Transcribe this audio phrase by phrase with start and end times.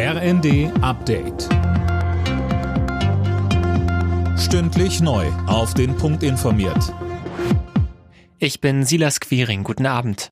[0.00, 1.48] RND Update.
[4.38, 5.26] Stündlich neu.
[5.48, 6.94] Auf den Punkt informiert.
[8.38, 9.64] Ich bin Silas Quiring.
[9.64, 10.30] Guten Abend.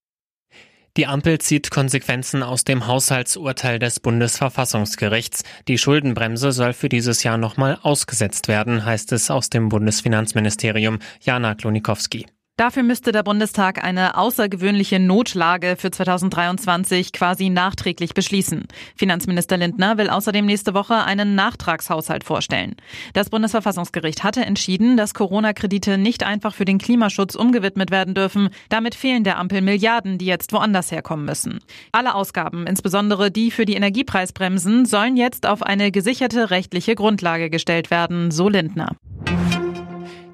[0.96, 5.42] Die Ampel zieht Konsequenzen aus dem Haushaltsurteil des Bundesverfassungsgerichts.
[5.66, 11.00] Die Schuldenbremse soll für dieses Jahr nochmal ausgesetzt werden, heißt es aus dem Bundesfinanzministerium.
[11.22, 12.26] Jana Klonikowski.
[12.58, 18.66] Dafür müsste der Bundestag eine außergewöhnliche Notlage für 2023 quasi nachträglich beschließen.
[18.94, 22.76] Finanzminister Lindner will außerdem nächste Woche einen Nachtragshaushalt vorstellen.
[23.12, 28.48] Das Bundesverfassungsgericht hatte entschieden, dass Corona-Kredite nicht einfach für den Klimaschutz umgewidmet werden dürfen.
[28.70, 31.58] Damit fehlen der Ampel Milliarden, die jetzt woanders herkommen müssen.
[31.92, 37.90] Alle Ausgaben, insbesondere die für die Energiepreisbremsen, sollen jetzt auf eine gesicherte rechtliche Grundlage gestellt
[37.90, 38.96] werden, so Lindner.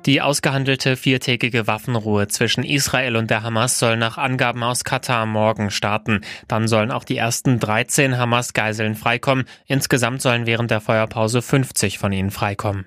[0.06, 5.70] Die ausgehandelte viertägige Waffenruhe zwischen Israel und der Hamas soll nach Angaben aus Katar morgen
[5.70, 6.22] starten.
[6.48, 9.44] Dann sollen auch die ersten 13 Hamas-Geiseln freikommen.
[9.66, 12.86] Insgesamt sollen während der Feuerpause 50 von ihnen freikommen.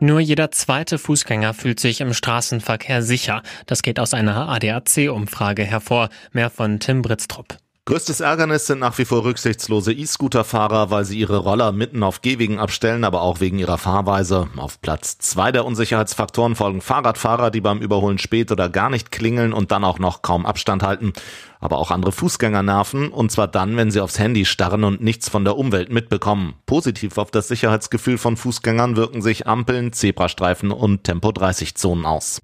[0.00, 3.42] Nur jeder zweite Fußgänger fühlt sich im Straßenverkehr sicher.
[3.66, 6.08] Das geht aus einer ADAC-Umfrage hervor.
[6.32, 7.56] Mehr von Tim Britztrup.
[7.88, 12.58] Größtes Ärgernis sind nach wie vor rücksichtslose E-Scooter-Fahrer, weil sie ihre Roller mitten auf Gehwegen
[12.58, 14.48] abstellen, aber auch wegen ihrer Fahrweise.
[14.58, 19.54] Auf Platz zwei der Unsicherheitsfaktoren folgen Fahrradfahrer, die beim Überholen spät oder gar nicht klingeln
[19.54, 21.14] und dann auch noch kaum Abstand halten.
[21.60, 25.30] Aber auch andere Fußgänger nerven, und zwar dann, wenn sie aufs Handy starren und nichts
[25.30, 26.56] von der Umwelt mitbekommen.
[26.66, 32.42] Positiv auf das Sicherheitsgefühl von Fußgängern wirken sich Ampeln, Zebrastreifen und Tempo-30-Zonen aus.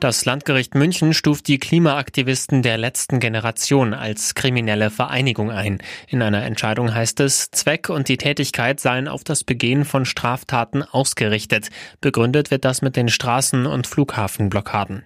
[0.00, 5.82] Das Landgericht München stuft die Klimaaktivisten der letzten Generation als kriminelle Vereinigung ein.
[6.08, 10.82] In einer Entscheidung heißt es, Zweck und die Tätigkeit seien auf das Begehen von Straftaten
[10.82, 11.68] ausgerichtet.
[12.00, 15.02] Begründet wird das mit den Straßen- und Flughafenblockaden.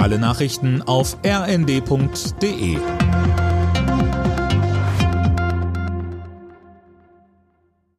[0.00, 2.78] Alle Nachrichten auf rnd.de